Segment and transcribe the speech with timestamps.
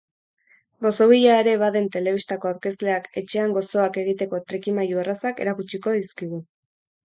[0.85, 6.45] Gozogilea ere baden telebistako aurkezleak etxean gozoak egiteko trikimailu errazak erakutsiko dizkigu.